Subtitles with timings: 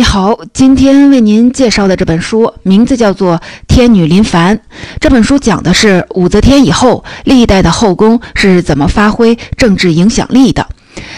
[0.00, 3.36] 你好，今天为您介绍的这本书名字叫做
[3.68, 4.56] 《天女临凡》。
[4.98, 10.66] 这本书讲的是武则天以后历代的后宫是怎么发挥政治影响力的。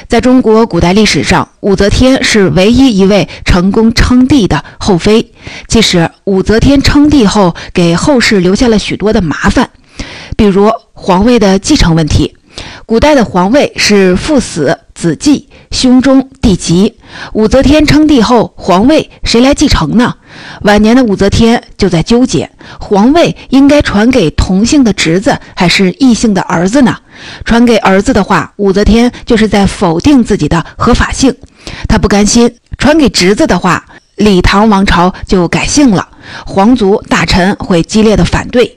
[0.08, 5.30] 在中国古代历史上，武则天是唯一一位成功称帝的后妃。
[5.69, 9.71] 其实，武则天称帝后给后世留下了许多的麻烦，
[10.37, 12.35] 比如皇位的继承问题。
[12.84, 16.95] 古代的皇位是父死子继，兄终弟及。
[17.32, 20.14] 武则天称帝后，皇位谁来继承呢？
[20.62, 26.96] 晚年的武则天就在纠结，皇位应该传给同姓的侄子还是异姓的儿子呢？
[27.45, 31.34] 传给儿子的话，武则天就是在否定自己的合法性，
[31.88, 32.48] 她不甘心；
[32.79, 33.84] 传给侄子的话，
[34.16, 36.09] 李唐王朝就改姓了，
[36.46, 38.77] 皇族大臣会激烈的反对。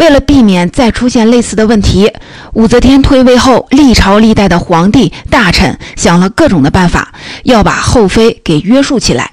[0.00, 2.10] 为了避免再出现类似的问题，
[2.54, 7.12] 武则天退位后，历朝历代的皇帝大臣想了各种的办法，
[7.44, 9.32] 要把后妃给约束起来。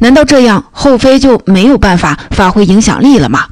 [0.00, 3.46] 难道这样后妃就没有办法发挥影响力了吗？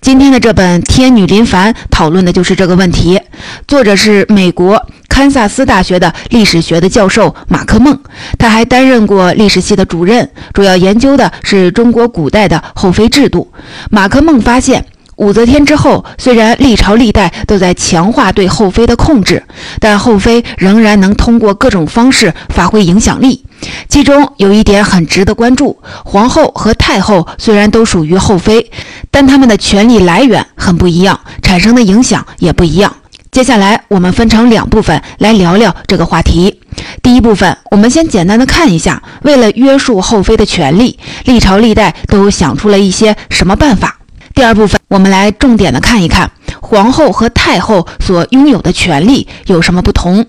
[0.00, 3.20] 今天的这本《天女临凡》讨论的就是这个问题。
[3.66, 7.98] 作者是美国堪萨斯大学的历史学的教授马克孟，
[8.38, 13.52] 他还担任过历史系的主任，主要研究的是中国古代的后妃制度。
[13.90, 14.86] 马克孟发现。
[15.22, 19.40] 武则天之后，虽然历朝历代都在强化对后妃的控制，
[19.78, 23.44] 但后妃仍然能通过各种方式发挥影响力。
[23.88, 28.68] 其中有一点很值得关注：皇后和太后虽然都属于后妃，
[29.12, 32.92] 但她们的权力来源很不一样，产生的影响也不一样。
[33.30, 36.60] 接下来我们分成两部分来聊聊这个话题。
[37.00, 43.98] 第一部分，我们先简单的看一下，为了约束后妃的权利，历朝历代都想出了一些什么办法。
[44.34, 46.30] 第二部分，我们来重点的看一看
[46.60, 50.26] 皇后和太后所拥有的权利有什么不同。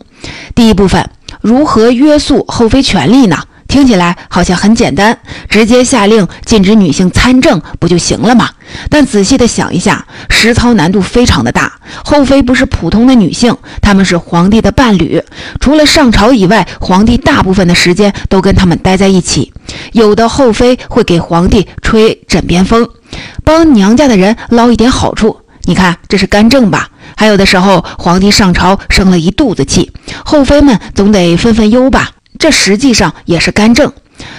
[0.53, 1.09] 第一部分，
[1.41, 3.37] 如何约束后妃权利呢？
[3.65, 5.17] 听起来好像很简单，
[5.49, 8.47] 直接下令禁止女性参政不就行了吗？
[8.87, 11.73] 但仔细的想一下，实操难度非常的大。
[12.05, 15.19] 后妃不是普通的女性，她们是皇帝的伴侣，
[15.59, 19.51] 除了上朝以外，皇帝大部分的时间都跟他们待在一起。
[19.93, 22.87] 有的后妃会给皇帝吹枕边风。
[23.43, 26.89] 帮娘家的人捞一点好处，你看这是干政吧？
[27.15, 29.91] 还有的时候，皇帝上朝生了一肚子气，
[30.25, 32.11] 后妃们总得分分忧吧？
[32.39, 33.91] 这实际上也是干政。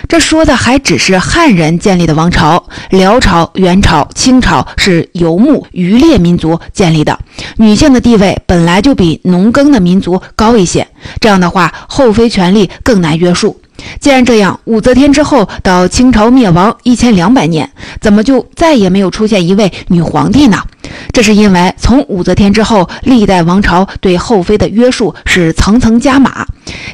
[0.09, 7.19] 这说的还只是汉人建立的王朝，辽朝、元朝、清朝是游牧渔猎民族建立的，
[7.57, 10.87] 女性的地位本来就比农耕的民族高一些，
[11.21, 13.61] 这样的话，后妃权力更难约束。
[14.01, 20.59] 既然这样，武则天之后到清朝灭亡一千两百年，怎么就再也没有出现一位女皇帝呢？
[21.13, 26.47] 这是因为从武则天之后，历代王朝对后妃的约束是层层加码。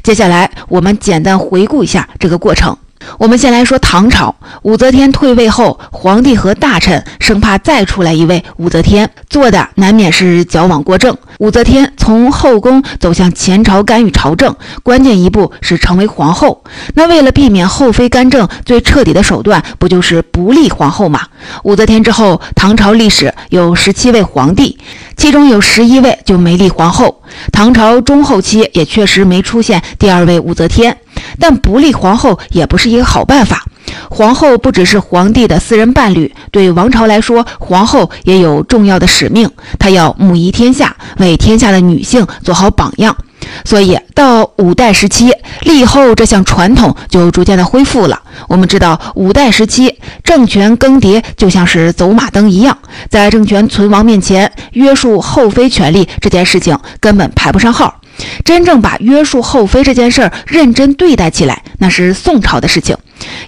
[0.03, 2.77] 接下来，我们简单回顾一下这个过程。
[3.19, 11.17] 我们先来说唐朝，武则天退位后，皇帝和大臣生怕再出来一位武则天，做的难免是矫枉过正。
[11.39, 16.63] 武则天从后宫走向前朝干预朝政，关键一步是成为皇后。
[16.95, 21.21] 那为了避免后妃干政，最彻底的手段不就是不立皇后吗？
[21.65, 24.79] 武则天之后，唐朝历史有十七位皇帝，
[25.17, 27.23] 其中有十一位就没立皇后。
[27.53, 30.97] 唐朝中后期也确实没出现第二位武则天。
[31.39, 33.65] 但不立皇后也不是一个好办法。
[34.09, 39.51] 皇后不只是皇帝的私人伴侣，对王朝来说，皇后也有重要的使命。
[39.79, 43.17] 她要母仪天下，为天下的女性做好榜样。
[43.65, 45.33] 所以到五代时期，
[45.63, 48.21] 立后这项传统就逐渐的恢复了。
[48.49, 52.77] 我们知道，五代时期政权更迭就像是走马灯一样，
[53.09, 58.00] 在政权存亡面前，约束后妃权力这件事情根本排不上号。
[58.45, 62.97] 真正把约束后妃这件事儿认真对待起来，那是宋朝的事情。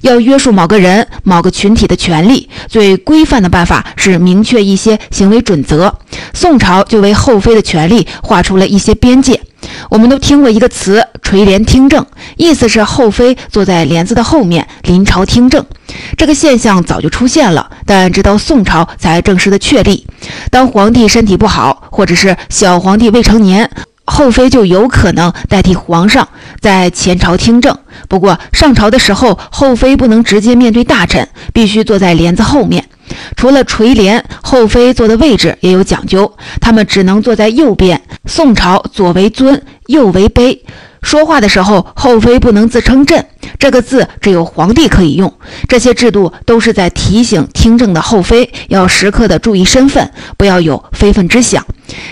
[0.02, 5.98] 要约束某个人、某个群体的权利，最规范的办法是明确一些行为准则。
[6.34, 9.40] 宋朝就为后妃的权利画出了一些边界。
[9.88, 12.04] 我们都听过一个词“垂帘听政”，
[12.36, 15.64] 意思是后妃坐在帘子的后面临朝听政。
[16.18, 20.06] 这个现象早就出现了，但直到宋朝才正式的确立。
[20.50, 23.70] 当皇帝身体不好，或者是小皇帝未成年。
[24.04, 26.28] 后妃就有可能代替皇上
[26.60, 27.76] 在前朝听政，
[28.08, 32.84] 不过上朝的时候，后妃不能直接面对大臣，必须坐在帘子后面。
[33.36, 38.00] 除了垂帘，后妃坐的位置也有讲究，她们只能坐在右边。
[38.26, 40.58] 宋朝左为尊，右为卑，
[41.02, 43.26] 说话的时候，后妃不能自称朕，
[43.58, 45.32] 这个字只有皇帝可以用。
[45.68, 51.64] 这些制度都是在提醒听政的后妃要时刻的注意身份，不要有非分之想。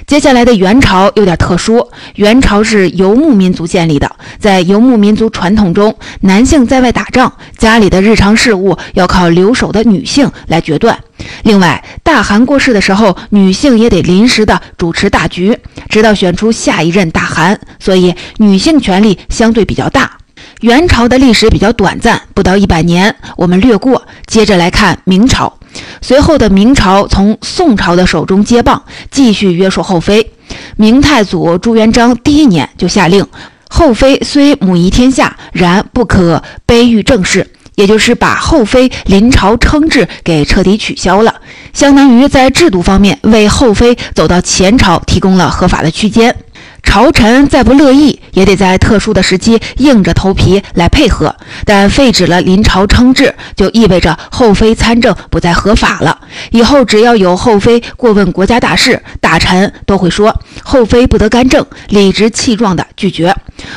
[0.07, 10.99] 接下来的元朝有点特殊，元朝是游牧民族建立的，在游牧民族传统中，男性在外打仗，家里的日常事务要靠留守的女性来决断。
[11.45, 15.57] 另外，大汗过世的时候，女性也得临时的主持大局，
[15.89, 20.20] 直到选出下一任大汗，所以女性权力相对比较大。
[20.61, 24.03] 元朝的历史比较短暂，不到一百年，我们略过。
[24.27, 25.59] 接着来看明朝，
[26.03, 30.33] 随后的明朝从宋朝的手中接棒，继续约束后妃。
[30.77, 33.27] 明太祖朱元璋第一年就下令，
[33.71, 37.51] 后妃虽母仪天下，然不可卑于正室。
[37.77, 41.35] 也就是把后妃临朝称制给彻底取消了，
[41.73, 46.37] 相当于在制度方面为后妃走到前朝提供了合法的区间。
[46.83, 51.35] 朝臣再不乐意，也得在特殊的时期硬着头皮来配合。
[51.65, 56.19] 但废止了临朝称制，就意味着后妃参政不再合法了。
[56.51, 60.35] 以后只要有后妃过问国家大事，大臣都会说
[60.65, 63.35] 后妃不得干政，理直气壮地拒绝。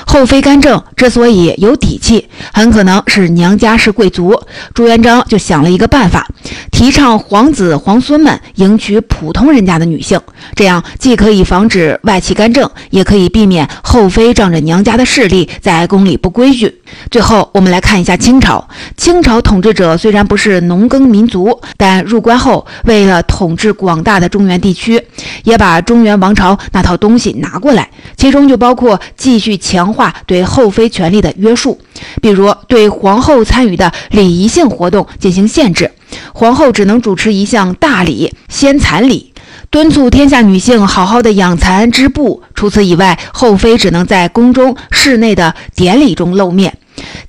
[0.08, 4.40] 后妃干政之所以有底气，很可能是娘家是贵族。
[4.74, 6.26] 朱元璋就想了一个办法，
[6.72, 10.20] 提倡皇子皇孙们迎娶普通人家的女性，
[10.56, 12.70] 这样既可以防止外戚干政。
[12.94, 16.80] 也可以避免后妃仗着娘家的势力在宫里不规矩。
[17.10, 18.70] 最后，我们来看一下清朝。
[18.96, 25.02] 清朝统治者虽然不是农耕民族，但入关后，为了统治广大的中原地区，
[25.44, 31.80] 也把中原王朝那套东西拿过来，其中就包括继续强化对后妃权力的约束，
[32.22, 35.90] 比如对皇后参与的礼仪性活动进行限制，
[36.32, 39.33] 皇后只能主持一项大礼——先蚕礼。
[39.74, 42.44] 敦促天下女性好好的养蚕织布。
[42.54, 46.78] 除此以外，后妃只能在宫中室内的典礼中露面。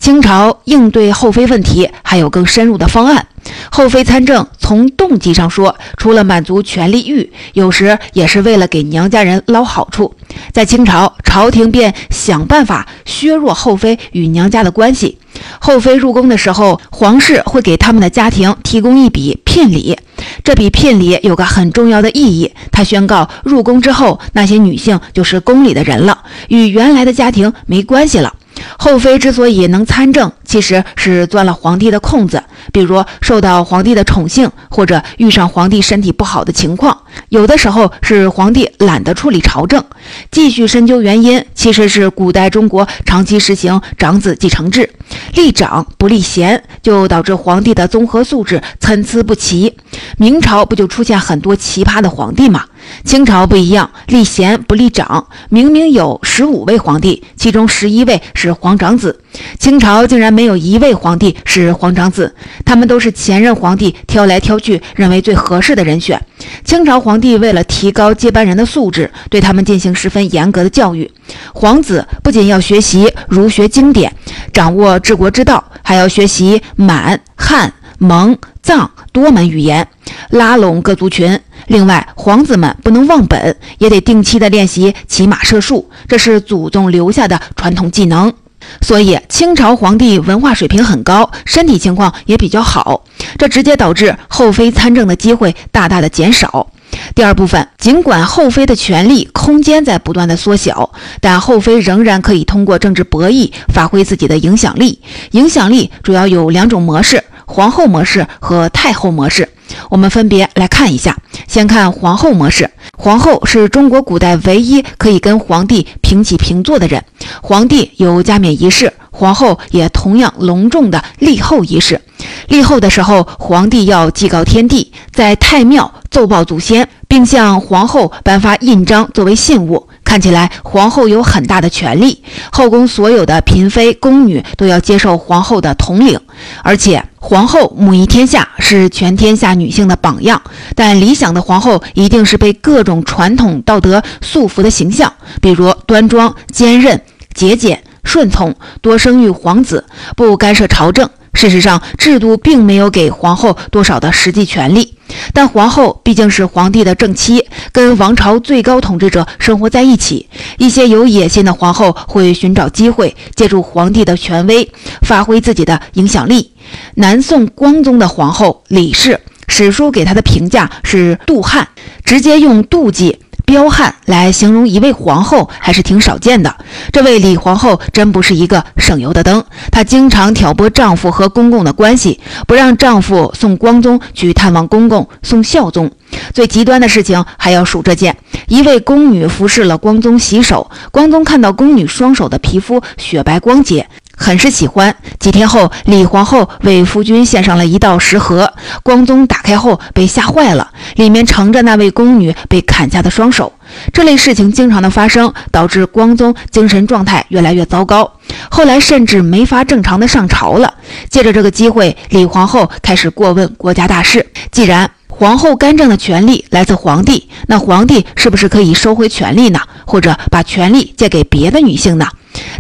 [0.04, 3.26] 清朝应对后妃问题还有更深入的方案。
[3.70, 10.14] 后妃参政，从动机上说，除了满足权力欲，有时也是为了给娘家人捞好处。
[10.52, 15.16] 在清朝，朝廷便想办法削弱后妃与娘家的关系。
[15.58, 19.96] 后妃入宫的时候，皇室会给他们的家庭提供一笔聘礼。
[20.42, 28.34] 这笔聘礼有个很重要的意义，它宣告入宫之后，那些女性就是宫里的人了，与原来的家庭没关系了。
[28.78, 36.96] 后妃之所以能参政，其实是钻了皇帝的空子，比如受到皇帝的宠幸，或者遇上皇帝身体不好的情况。
[37.28, 39.82] 有的时候是皇帝懒得处理朝政。
[40.30, 44.88] 继续深究原因，其实是古代中国长期实行长子继承制，
[45.34, 49.74] 立长不立贤，就导致皇帝的综合素质参差不齐。
[50.18, 52.64] 明朝不就出现很多奇葩的皇帝吗？
[53.04, 59.20] 清朝不一样，立贤不立长，明明有十五位皇帝，其中十一位是皇长子，
[59.58, 62.34] 清朝竟然没有一位皇帝是皇长子，
[62.64, 66.20] 他们都是前任皇帝挑来挑去认为最合适的人选。
[66.64, 71.10] 清朝皇帝为了提高接班人的素质，对他们进行十分严格的教育。
[71.52, 74.12] 皇子不仅要学习儒学经典，
[74.52, 79.86] 掌握治国之道，还要学习满、汉、蒙、藏多门语言，
[80.30, 81.38] 拉拢各族群。
[81.66, 88.32] 另外，皇子们不能忘本，也得定期的练习骑马射术，这是祖宗留下的传统技能。
[88.80, 93.04] 所以，清朝皇帝文化水平很高，身体情况也比较好，
[93.36, 96.66] 这直接导致后妃参政的机会大大的减少。
[97.14, 105.00] 第二部分，尽管后妃的权力空间在不断的缩小，但后妃仍然可以通过政治博弈发挥自己的影响力。
[105.32, 109.46] 影响力主要有两种模式：皇后模式和太后模式。
[109.90, 111.16] 我们分别来看一下。
[111.46, 117.04] 先看皇后模式，皇后是中国古代唯一可以跟皇帝平起平坐的人。
[117.42, 122.00] 皇帝有加冕仪式，皇后也同样隆重的立后仪式。
[122.48, 129.88] 立后的时候，皇帝要祭告天地，在太庙奏报祖先，并向皇后颁发印章作为信物。
[130.04, 136.20] 看起来皇后有很大的权力，后宫所有的嫔妃、宫女都要接受皇后的统领，
[136.62, 140.40] 而且皇后母仪天下是全天下女性的榜样。
[140.76, 147.00] 但理想的皇后一定是被各种传统道德束缚的形象，比如端庄、坚韧、
[147.32, 149.84] 节俭、顺从、多生育皇子、
[150.16, 151.08] 不干涉朝政。
[151.34, 154.94] 事实上，制度并没有给皇后多少的实际权利，
[155.32, 160.28] 但皇后毕竟是皇帝的正妻，跟王朝最高统治者生活在一起。
[160.58, 164.70] 一些有野心的皇后会寻找机会，借助皇帝的权威，
[165.02, 166.52] 发挥自己的影响力。
[166.94, 171.68] 南宋光宗的皇后李氏，史书给她的评价是妒汉，
[172.04, 173.18] 直接用妒忌。
[173.44, 176.56] 彪悍来形容一位皇后还是挺少见的。
[176.90, 185.90] 这位李皇后真不是一个省油的灯，她经常挑拨丈夫和公公的关系，不让丈夫送光宗去探望公公，送孝宗。
[186.32, 188.16] 最极端的事情还要数这件：
[188.48, 193.88] 一位宫女服侍了光宗洗手，光宗看到宫女双手的皮肤雪白光洁。
[194.16, 194.94] 很是喜欢。
[195.18, 198.52] 几天后，李皇后为夫君献上了一道食盒，
[198.82, 203.52] 光宗打开后被吓坏了，里面盛着那位宫女被砍下的双手。
[203.92, 208.12] 这类事情经常的发生，导致光宗精神状态越来越糟糕，
[208.50, 210.74] 后来甚至没法正常的上朝了。
[211.08, 214.26] 借着这个机会，李皇后开始过问国家大事。
[214.52, 219.60] 既然皇后干政的权利来自皇帝，那皇帝是不是可以收回权力呢？
[219.86, 222.06] 或者把权力借给别的女性呢？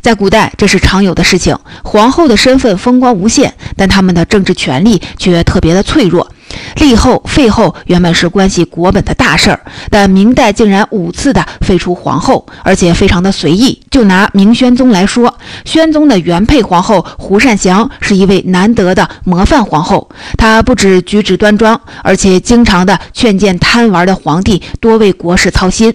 [0.02, 1.56] 在古代，这是常有的事情。
[1.82, 6.30] 皇后的身份风光无限，但他们的政治权力却特别的脆弱。
[6.76, 13.80] 立后废后原本是关系国本的大事儿，但明代竟然五次的废除皇后，而且非常的随意。
[13.90, 15.32] 就拿明宣宗来说，
[15.64, 25.94] 宣宗的原配皇后胡善祥是一位难得的模范皇后，她不止举止端庄，而且经常的劝谏贪玩的皇帝多为国事操心。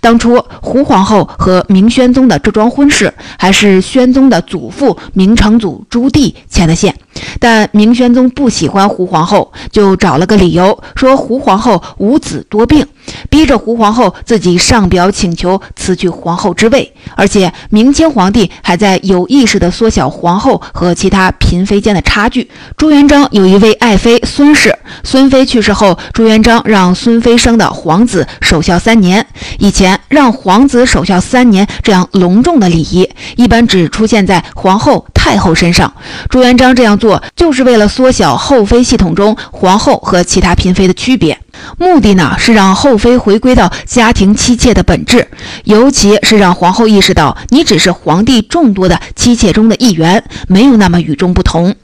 [0.00, 6.94] 当初胡皇后和明宣宗的这桩婚事，还是宣宗的祖父明成祖朱棣牵的线。
[7.40, 12.86] 但明宣宗不喜欢胡皇后，就找了个理由说胡皇后无子多病，
[13.30, 16.92] 逼着胡皇后自己上表请求辞去皇后之位。
[17.14, 22.48] 而且明清皇帝还在有意识地缩小皇后和其他嫔妃间的差距。
[22.76, 29.26] 朱元璋有一位爱妃孙氏，孙妃去世后，朱元璋让孙妃生的皇子守孝三年。
[29.58, 35.06] 以前让皇子守孝三年这样隆重的礼仪，一般只出现在皇后。
[35.14, 35.92] 太后身上，
[36.30, 41.38] 朱元璋这样做就是为了缩小后妃系统中皇后和其他嫔妃的区别，
[41.78, 45.28] 目的呢是让后妃回归到家庭妻妾的本质，
[45.64, 51.74] 尤其是让皇后意识到你只是皇帝众多的妻妾中的一员，没有那么与众不同。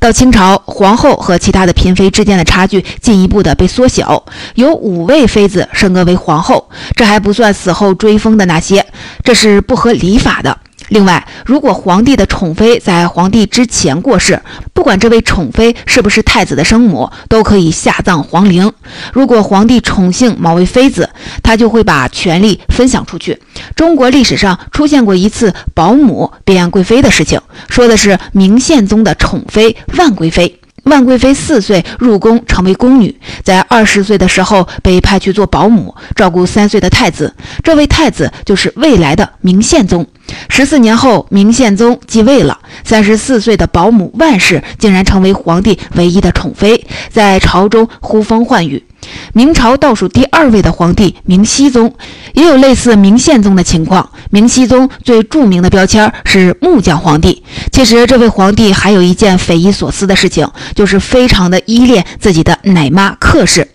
[0.00, 8.86] 到清朝，皇后和其他的嫔妃之间的差距进一步的被缩小，有五位妃子升格为皇后，这还不算死后追封的那些，
[9.22, 10.58] 这是不合礼法的。
[10.88, 14.40] 另外，如果皇帝的宠妃在皇帝之前过世，
[14.72, 18.72] 不管这位宠妃是不是太子的生母，都可以下葬皇陵。
[19.12, 21.10] 如果皇帝宠幸某位妃子，
[21.42, 23.40] 他就会把权力分享出去。
[23.76, 30.58] 中国历史上出现过一次保姆变贵妃的事情，说的是明宪宗的宠妃万贵妃。
[30.84, 37.34] 万贵妃四岁入宫成为宫女，在二十岁的时候被派去做保姆，照顾三岁的太子。
[37.62, 40.06] 这位太子就是未来的明宪宗。
[40.48, 48.84] 十四年后，明宪宗继位了，三十四岁的保姆万氏竟然成为皇帝唯一的宠妃，在朝中呼风唤雨。
[49.32, 51.94] 明朝倒数第二位的皇帝明熹宗，
[52.34, 54.10] 也有类似明宪宗的情况。
[54.30, 57.42] 明熹宗最著名的标签是木匠皇帝。
[57.78, 63.70] 其实，这位皇帝还有一件匪夷所思的事情，就是非常的依恋自己的奶妈克氏。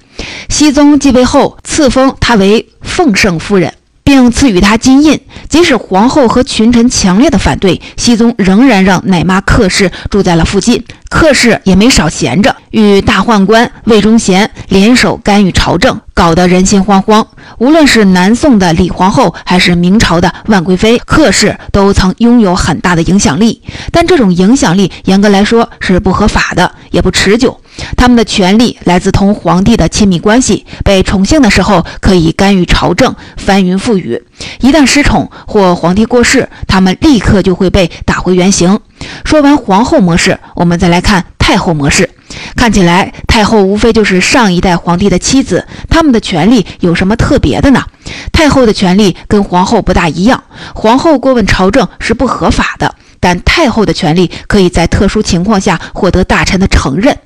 [0.50, 3.74] 熙宗继位后，赐封她为奉圣夫人。
[4.06, 5.18] 并赐予她金印，
[5.48, 10.84] 即使皇后和群臣强烈的反对，熙宗仍然让奶妈克氏住在了附近。
[11.14, 17.24] 克氏也没少闲着，与大宦官魏忠贤联手干预朝政，搞得人心惶惶。
[17.60, 23.62] 无论是南宋的李皇后，还是明朝的万贵妃，克氏都曾拥有很大的影响力。
[23.92, 27.60] 但这种影响力，严格来说是不合法的，也不持久。
[27.96, 34.18] 他们的权力来自同皇帝的亲密关系，被宠幸的时候可以干预朝政、翻云覆雨；
[34.60, 38.80] 一旦失宠或皇帝过世，他们立刻就会被打回原形。
[39.26, 42.10] 说完皇后模式，我们再来看太后模式。
[42.56, 47.84] 看起来太后无非就是上一代皇帝的妻子，他们的权利有什么特别的呢？
[48.32, 52.96] 太后的权利跟皇后不大一样，皇后过问朝政是不合法的。
[53.24, 57.18] 但太后的权利可以在特殊情况下获得大臣的承认。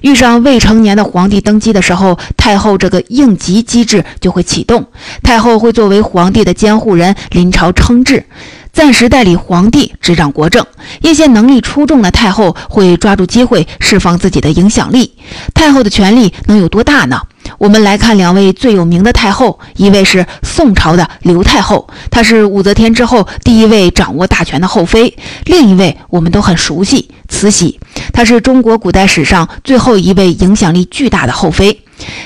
[0.00, 4.84] 遇上未成年的皇帝登基的时候，太后这个应急机制就会启动。
[5.22, 8.26] 太后会作为皇帝的监护人临朝称制，
[8.72, 10.66] 暂时代理皇帝执掌国政。
[11.02, 15.14] 一些能力出众的太后会抓住机会释放自己的影响力。
[15.54, 17.20] 太后的权力能有多大呢？
[17.58, 25.12] 我们来看两位最有名的太后，一位是宋朝的刘太后，她是武则天之后第一位掌握大权的后妃；
[25.46, 27.78] 另一位我们都很熟悉，慈禧，
[28.12, 31.80] 她是中国古代史上最后一位影响力巨大的后妃。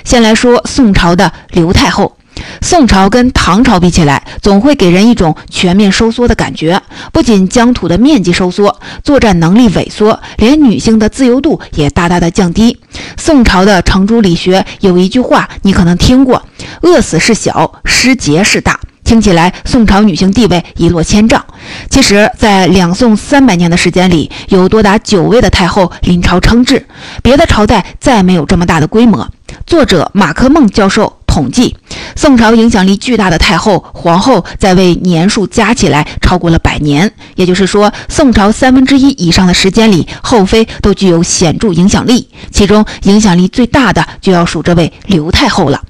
[0.05, 2.17] 先来说宋朝的刘太后，
[2.61, 6.81] 宋朝跟唐朝比起来，总会给人一种全面收缩的感觉。
[7.13, 12.79] 不仅疆土的面积收缩，作战能力萎缩，连女性的自由度也大大的降低。
[13.17, 16.43] 宋朝的程朱理学有一句话，你可能听过
[16.83, 21.43] ：“饿死是小，失节是大。”听起来，宋朝女性地位一落千丈。
[21.89, 26.87] 其实，在两宋三百年的时间里，有多达九位的太后临朝称制，
[27.23, 29.27] 别的朝代再没有这么大的规模。
[29.67, 31.77] 作者马克孟教授统计，
[32.17, 37.09] 宋朝影响力巨大的太后、皇后在位年数加起来超过了百年。
[37.37, 42.29] 也就是说，宋朝三分之一以上的时间里，后妃都具有显著影响力。
[42.51, 45.81] 其中，影响力最大的就要数这位刘太后了。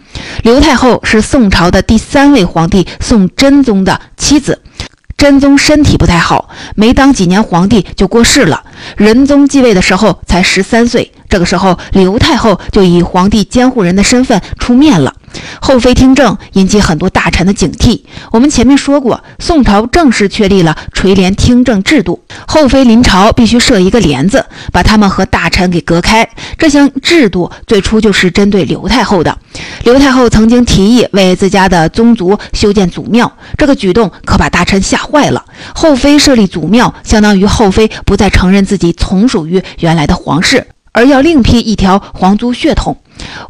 [0.42, 4.60] 刘太后是宋朝的第三位皇帝宋真宗的妻子。
[5.16, 8.62] 真宗身体不太好，没当几年皇帝就过世了。
[8.96, 15.14] 仁宗继位的时候才十三岁，这个时候刘太后就以皇帝监护人的身份出面了。
[15.60, 18.02] 后妃听政引起很多大臣的警惕。
[18.30, 26.28] 我们前面说过，宋朝正式确立了垂帘听政制度，后妃临朝必须设一个帘子，把他们和大臣给隔开。
[26.56, 29.36] 这项制度最初就是针对刘太后的。
[29.84, 35.44] 刘太后曾经提议为自家的宗族修建祖庙，这个举动可把大臣吓坏了。
[35.74, 42.96] 后妃设立祖庙，相当于后妃不再承认自己从属于原来的皇室，而要另辟一条皇族血统。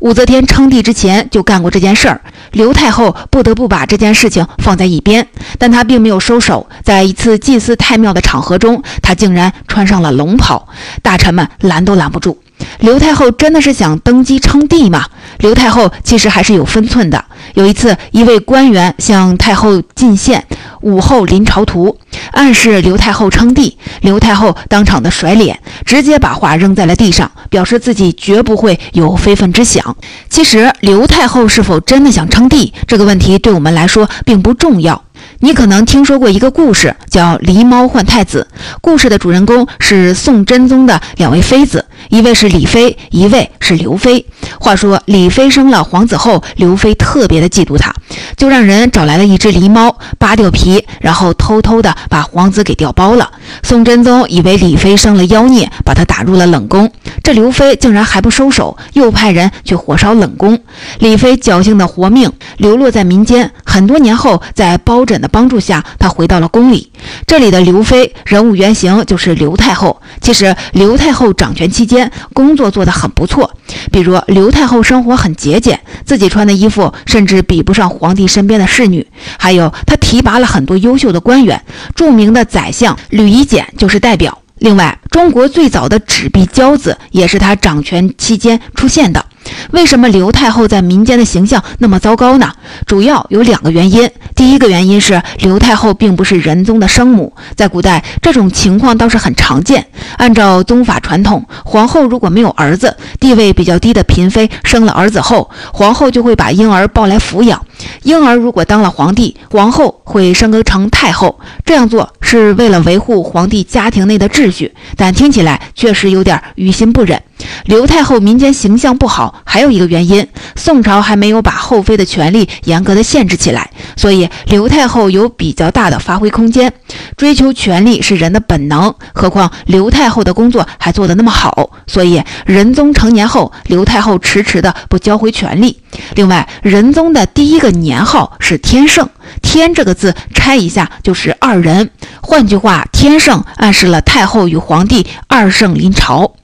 [0.00, 2.20] 武则天称帝之前就干过这件事儿，
[2.52, 5.28] 刘太后不得不把这件事情放在一边。
[5.58, 10.68] 但她并没有收手，在一次祭祀太庙的场合中，她竟然穿上了龙袍，
[11.02, 12.38] 大臣们拦都拦不住。
[12.80, 15.04] 刘太后真的是想登基称帝吗？
[15.38, 17.24] 刘太后其实还是有分寸的。
[17.54, 20.44] 有一次，一位官员向太后进献
[20.82, 21.96] 武后临朝图，
[22.32, 23.76] 暗示刘太后称帝。
[24.02, 29.96] 刘太后当场的甩脸，直接把画扔在了地上，表示自己绝不会有非分之想。
[30.28, 35.02] 其实，刘太后是否真的想称帝，这个问题对我们来说并不重要。
[35.40, 38.46] 你可能听说过一个故事，叫“狸猫换太子”。
[38.80, 44.24] 故事的主人公是宋真宗的两位妃子，一位是李妃，一位是刘妃。
[44.60, 47.92] 话说李妃生了皇子后，刘妃特别的嫉妒她，
[48.36, 53.28] 就让人找来了一只狸猫，扒掉皮，然后偷偷的把皇子给调包了。
[53.64, 56.88] 宋真宗以为李妃生了妖孽，把她打入了冷宫。
[57.24, 60.56] 这刘妃竟然还不收手，又派人去火烧冷宫。
[61.00, 63.50] 李妃侥幸的活命，流落在民间。
[63.64, 66.92] 很多年后，在包拯的帮助下，她回到了宫里。
[67.26, 70.00] 这里的刘妃人物原型就是刘太后。
[70.20, 73.50] 其实刘太后掌权期间，工作做得很不错。
[73.92, 79.06] 比如刘太后生活很节俭，自己穿的衣服甚至比不上皇帝身边的侍女。
[79.38, 81.62] 还有，她提拔了很多优秀的官员，
[81.94, 84.36] 著名的宰相吕夷简就是代表。
[84.58, 89.24] 另外，中国最早的纸币交子也是她掌权期间出现的。
[89.72, 92.52] 为什么刘太后在民间的形象那么糟糕呢？
[92.86, 94.10] 主要有两个原因。
[94.34, 99.86] 第一个原因是刘太后并不是仁宗的生母，在古代这种情况倒是很常见。
[100.16, 107.64] 按照宗法传统，皇后如果没有儿子，地位比较低的嫔妃生了儿子后，皇后就会把婴儿抱来抚养。
[108.02, 111.38] 婴儿如果当了皇帝，皇后会升格成太后。
[111.64, 117.20] 这样做是为了维护皇帝家庭内的秩序，但听起来确实有点于心不忍。
[117.64, 126.72] 刘太后民间形象不好，还有一个原因，宋朝还没有把后妃的权利严格的限制起来，所以刘太后有比较大的发挥空间。
[127.16, 135.78] 追求权力是人的本能，何况刘太后的工作还做得那么好，所以仁宗成年后，刘太后迟迟的不交回权力。
[136.14, 139.08] 另外，仁宗的第一个年号是天圣，
[139.42, 141.90] 天这个字拆一下就是二人，
[142.22, 146.34] 换句话，天圣暗示了太后与皇帝二圣临朝。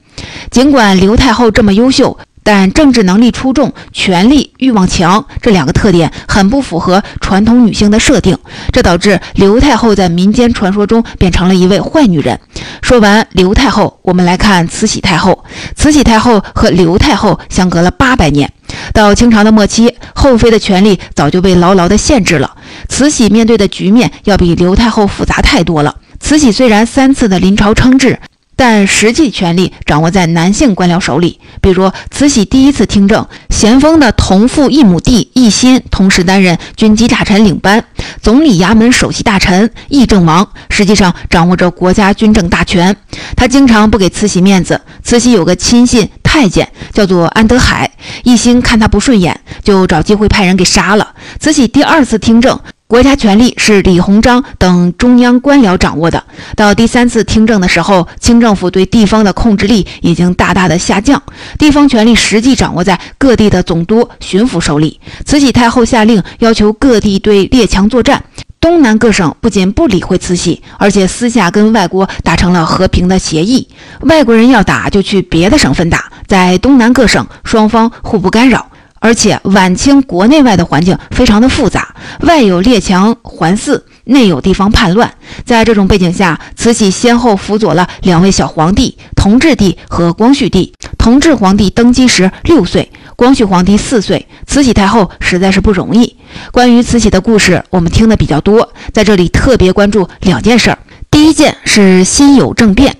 [0.51, 8.37] 尽管刘太后这么优秀，但政治能力出众、权力欲望强这两个特点很不符合传统女性的设定，
[8.71, 12.39] 这导致刘太后在民间传说中变成了一位坏女人。
[12.83, 15.43] 说完刘太后，我们来看慈禧太后。
[15.75, 18.51] 慈禧太后和刘太后相隔了八百年，
[18.93, 22.55] 到清朝的末期，后妃的权力早就被牢牢的限制了。
[22.87, 25.95] 慈禧面对的局面要比刘太后复杂太多了。
[26.19, 28.19] 慈禧虽然三次的临朝称制。
[28.55, 31.39] 但实际权力掌握在男性官僚手里。
[31.61, 37.83] 比如，慈禧第一次听政，咸丰的同父异母弟奕欣同时担任军机大臣领班、
[38.21, 39.69] 总理衙门首席大臣。
[39.89, 42.95] 议政王实际上掌握着国家军政大权，
[43.35, 44.79] 他经常不给慈禧面子。
[45.03, 47.89] 慈禧有个亲信太监叫做安德海，
[48.23, 51.13] 奕欣看他不顺眼，就找机会派人给杀了。
[51.39, 56.23] 慈禧第二次听政，国家权力是李鸿章等中央官僚掌握的。
[56.55, 61.19] 到第三次听政的时候，清政府对地方的控制力已经大大的下降，
[61.57, 64.99] 地方权力实际掌握在各地的总督、巡抚手里。
[65.25, 68.23] 慈禧太后下令要求各地对列强作战，
[68.61, 73.67] 东南各省不仅不理会慈禧，而且私下跟外国达成了和平的协议。
[74.01, 78.67] 外国人要打就去别的省份打，在东南各省双方互不干扰。
[78.99, 85.13] 而且晚清国内外的环境非常的复杂，外有列强环伺，内有地方叛乱。
[85.45, 90.73] 在这种背景下，慈禧先后辅佐了两位小皇帝，同治帝和光绪帝。
[90.97, 94.27] 同治皇帝登基时六岁，光绪皇帝四岁。
[94.47, 96.15] 慈禧太后实在是不容易。
[96.51, 100.79] 关于慈禧的故事，我们听的比较多，在这里特别关注两件事儿。
[101.15, 102.93] 第一件是辛酉政变。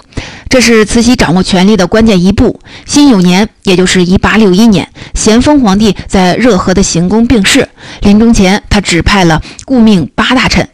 [0.47, 2.62] 这是慈禧掌握权力的关键一步。
[2.86, 7.67] 辛酉年，也就是一八六一年，咸丰皇帝在热河的行宫病逝，
[7.99, 10.65] 临终前，他指派了顾命八大臣，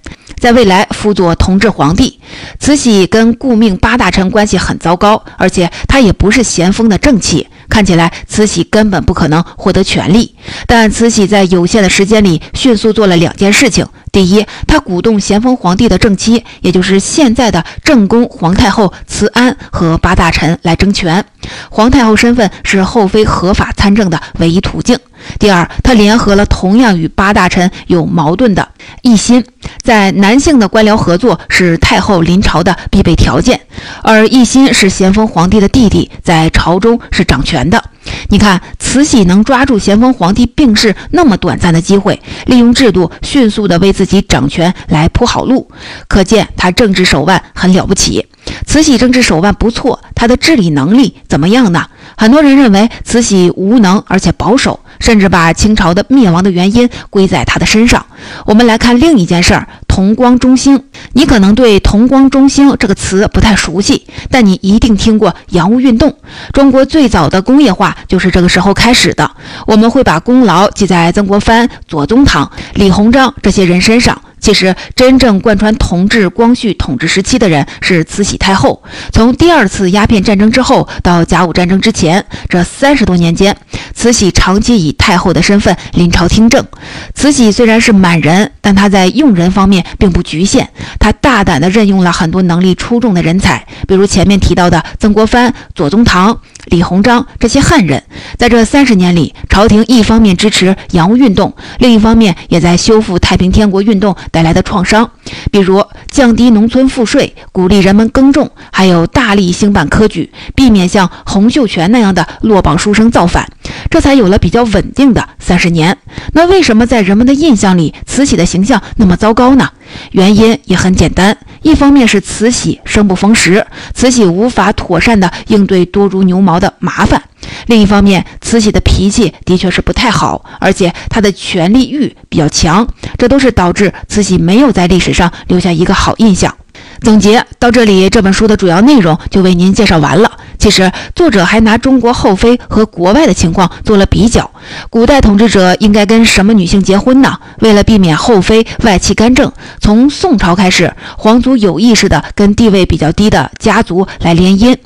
[0.42, 2.20] 在未来辅佐同治皇帝。
[2.60, 7.48] 慈禧跟顾命八大臣关系很糟糕，而且她也不是咸丰的正妻。
[7.70, 13.88] 看起来慈禧根本不可能获得权力，但慈禧在有限的时间里迅速做了两件事情。
[14.12, 21.24] 第一，她鼓动咸丰皇帝的正妻，也就是现在的正宫皇太后慈安和八大臣来争权。
[21.70, 24.98] 皇太后身份是后妃合法参政的唯一途径。
[25.40, 28.68] 第二，他联合了同样与八大臣有矛盾的
[29.04, 29.44] 奕欣，
[29.82, 33.60] 在男性的官僚合作是太后临朝的必备条件，
[34.04, 37.84] 而奕欣是咸丰皇帝的弟弟，在朝中是掌权的。
[38.30, 45.70] 你看，慈禧能抓住咸丰皇帝病逝那么短暂的机会，利用制度迅速的为自己掌权来铺好路，
[46.08, 48.26] 可见她政治手腕很了不起。
[48.66, 51.86] 慈禧政治手腕不错，她的治理能力怎么样呢？
[52.18, 54.80] 很多人认为慈禧无能而且保守。
[55.02, 58.06] 甚至把清朝的灭亡的原因归在他的身上。
[58.46, 60.82] 我们来看另一件事儿：同光中兴。
[61.14, 66.16] 你可能对“同光中兴”这个词不太熟悉，但你一定听过洋务运动。
[66.54, 69.30] 中国最早的工业化就是这个时候开始的。
[69.66, 74.22] 我们会把功劳记在曾国藩、左宗棠、李鸿章这些人身上。
[74.42, 78.82] 其实，真正贯穿同治、光绪统治时期的人是慈禧太后。
[79.14, 83.56] 从第二次鸦片战争之后到甲午战争之前，这三十多年间，
[83.94, 86.66] 慈禧长期以太后的身份临朝听政。
[87.14, 90.68] 慈禧虽然是满人，但她在用人方面并不局限，
[91.00, 96.36] 她大胆地任用了很多能力出众的人才，比如前面提到的曾国藩、左宗棠。
[96.66, 98.04] 李鸿章这些汉人，
[98.38, 105.10] 在这三十年里，朝廷一方面支持洋务运动，另一方面也在修复太平天国运动带来的创伤，
[105.52, 113.50] 比如降低农村赋税，鼓励人们耕种，还有大力兴办科举，避免像洪秀全那样的落榜书生造反，
[113.90, 115.98] 这才有了比较稳定的三十年。
[116.34, 119.70] 那为什么在人们的印象里，慈禧的形象那么糟糕呢？
[120.12, 121.38] 原因也很简单。
[121.62, 127.20] 一方面是慈禧生不逢时，慈禧无法妥善的应对多如牛毛的麻烦；
[127.68, 136.56] 另一方面，慈禧的脾气的确是不太好，而且她的权力欲比较强，这都是导致慈禧没有在历史上留下一个好印象。
[137.02, 140.32] 总结到这里，这本书的主要内容就为您介绍完了。
[140.60, 144.50] 其实，作者还拿中国后妃和国外的情况做了比较。
[144.92, 147.40] 古代统治者应该跟什么女性结婚呢？
[147.62, 154.78] 为了避免后妃外戚干政，从宋朝开始，皇族有意识地跟地位比较低的家族来联姻。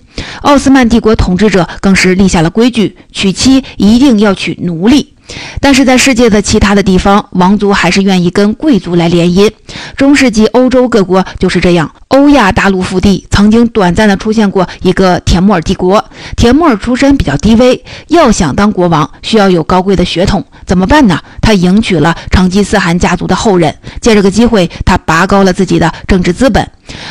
[0.43, 5.14] 奥斯曼帝国统治者更是立下了规矩，娶妻一定要娶奴隶。
[5.59, 9.51] 但是在世界的其他的地方，王族还是愿意跟贵族来联姻。
[9.95, 11.91] 中世纪欧洲各国就是这样。
[12.09, 16.03] 欧亚大陆腹地曾经短暂的出现过一个田木尔帝国，
[16.37, 21.19] 田木尔出身比较低微，要想当国王，需要有高贵的血统，怎么办呢？
[21.41, 26.65] 他迎娶了成吉思汗家族的后人，借这个机会，他拔高了自己的政治资本。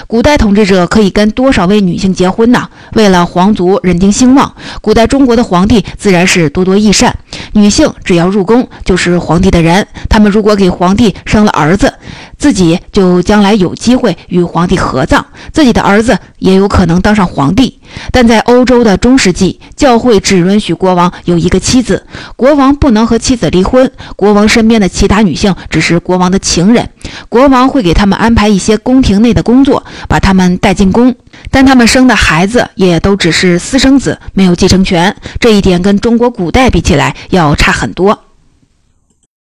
[0.06, 2.66] 古代统治者可以跟多少位女性结婚呢？
[2.94, 7.14] 为了皇族人丁兴旺，古代中国的皇帝自然是多多益善。
[7.54, 11.92] 女性只要入宫就是皇帝的人，他们如果给皇帝生了儿子，
[12.36, 17.78] 自己就将来有机会与皇帝合葬，自己的儿子也有可能当上皇帝。
[18.10, 23.90] 但在欧洲的中世纪，教会只允许国王有一个妻子，国王不能和妻子离婚。
[24.16, 26.90] 国王身边的其他女性只是国王的情人，
[27.28, 31.14] 国王会给他们安排一些宫廷内的工作，把他们带进宫，
[31.50, 35.14] 但他们生的孩子也都只是私生子，没有继承权。
[35.38, 38.23] 这一点跟中国古代比起来要差很多。